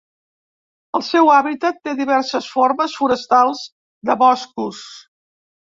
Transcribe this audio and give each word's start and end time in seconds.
El 0.99 1.03
seu 1.07 1.29
hàbitat 1.33 1.77
té 1.83 1.93
diverses 1.99 2.49
formes 2.55 2.97
forestals 3.03 3.63
de 4.11 4.19
boscos. 4.25 4.85